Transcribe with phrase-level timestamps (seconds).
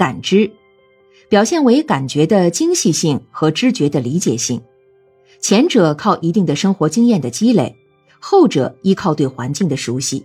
[0.00, 0.50] 感知，
[1.28, 4.58] 表现为感觉的精细性和知觉的理解性。
[5.40, 7.76] 前者靠一定的生活经验的积累，
[8.18, 10.24] 后者依靠对环境的熟悉。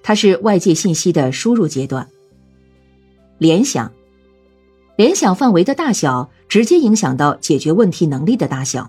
[0.00, 2.08] 它是外界信息的输入阶段。
[3.38, 3.92] 联想，
[4.94, 8.88] 联想范围的大小直接影响到解决问题能力的大小，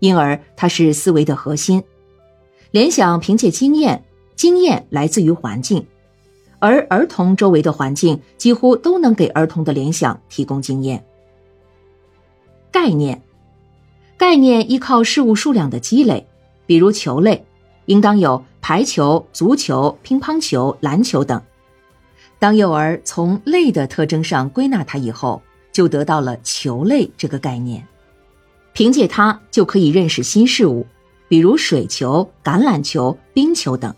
[0.00, 1.80] 因而它是思维的核心。
[2.72, 5.86] 联想凭借经验，经验来自于环境，
[6.64, 11.04] 而儿童周围的环境几乎都能给儿童的联想提供经验。
[12.72, 13.20] 概念。
[14.16, 16.26] 概念依靠事物数量的积累，
[16.64, 17.44] 比如球类，
[17.84, 21.38] 应当有排球、足球、乒乓球、篮球等。
[22.38, 27.86] 当幼儿从类的特征上归纳它以后，就得到了球类这个概念。
[28.72, 30.86] 凭借它就可以认识新事物，
[31.28, 33.94] 比如水球、橄榄球、冰球等。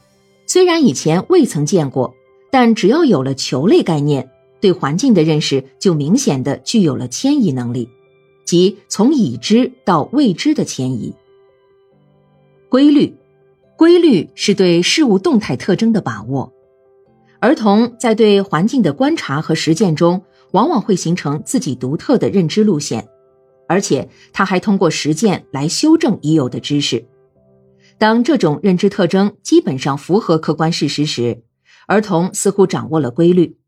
[0.49, 2.13] 虽然以前未曾见过，
[2.51, 7.89] 但只要有了球类概念，对环境的认识就明显的具有了迁移能力。
[8.45, 11.13] 即从已知到未知的迁移。
[12.69, 13.13] 规律，
[13.77, 16.53] 规律是对事物动态特征的把握。
[17.41, 23.09] 儿童在对环境的观察和实践中，往往会形成自己独特的认知路线，
[23.69, 27.05] 而且他还通过实践来修正已有的知识。
[27.99, 31.43] 当这种认知特征基本上符合客观事实时，
[31.87, 33.59] 儿童似乎掌握了规律。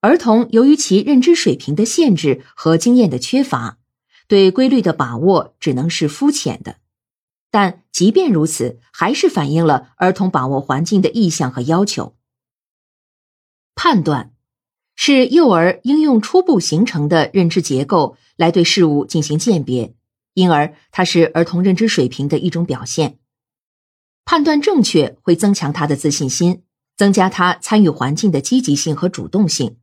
[0.00, 3.78] 儿童由于其认知水平的限制和经验的缺乏，
[4.26, 6.76] 对规律的把握只能是肤浅的。
[7.50, 12.16] 但即便如此，还是反映了儿童把握环境的意向和要求。
[13.74, 14.32] 判断
[14.96, 19.94] 是幼儿应用初步形成的认知结构来对事物进行鉴别，
[20.34, 23.18] 因而它是儿童认知水平的一种表现。
[24.24, 26.62] 判断正确会增强他的自信心，
[26.96, 29.76] 增加他参与环境的积极性和主动性。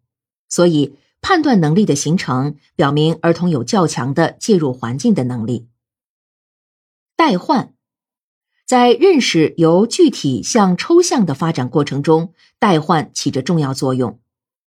[0.48, 5.68] 所以，判断能力的形成表明儿童有较强的介入环境的能力。
[7.16, 7.74] 代换，
[8.66, 14.20] 在认识由具体向抽象的发展过程中，代换起着重要作用。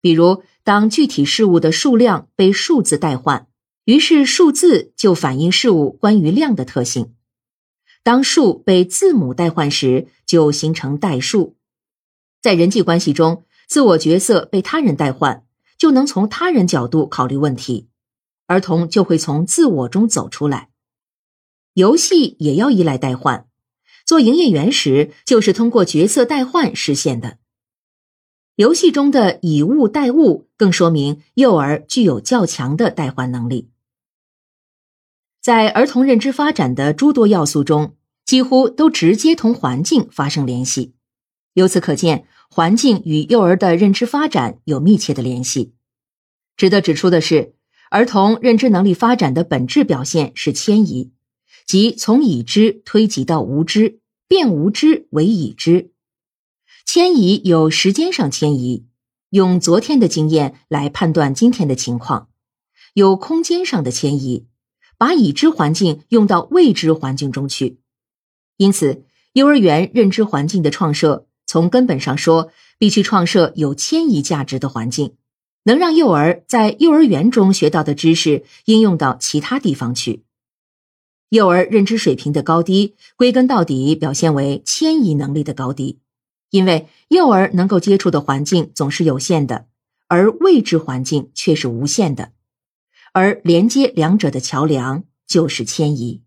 [0.01, 3.47] 比如，当具体事物的数量被数字代换，
[3.85, 7.15] 于是数字就反映事物关于量的特性；
[8.03, 11.57] 当数被字母代换时，就形成代数。
[12.43, 15.47] 在人际关系中，自我角色被他人代换。
[15.79, 17.89] 就能从他人角度考虑问题，
[18.47, 20.69] 儿童就会从自我中走出来。
[21.75, 23.49] 游戏也要依赖代换，
[24.07, 27.39] 做营业员时就是通过角色代换实现的。
[28.55, 33.69] 游戏中的以物代物，更说明幼儿具有较强的代换能力。
[35.41, 40.95] 在儿童认知发展的诸多要素中，几乎都直接同环境发生联系。
[41.55, 42.27] 由此可见。
[42.55, 45.73] 环境与幼儿的认知发展有密切的联系。
[46.55, 47.55] 值得指出的是，
[47.91, 51.13] 儿童认知能力发展的本质表现是迁移，
[51.65, 55.93] 即从已知推及到无知，变无知为已知。
[56.85, 58.85] 迁移有时间上迁移，
[59.31, 62.29] 用昨天的经验来判断今天的情况；
[62.93, 64.47] 有空间上的迁移，
[64.99, 67.81] 把已知环境用到未知环境中去。
[68.59, 71.27] 因此，幼儿园认知环境的创设。
[71.53, 75.17] 从根本上说，必须创设有迁移价值的环境，
[75.65, 80.25] 能让幼儿在幼儿园中学到的知识应用到其他地方去。
[81.29, 85.99] 幼儿认知水平的高低，归根到底表现为迁移能力的高低，
[86.49, 89.67] 因为幼儿能够接触的环境总是有限的，
[90.09, 92.33] 而未知环境却是无限的，
[93.13, 96.23] 而连接两者的桥梁就是迁移。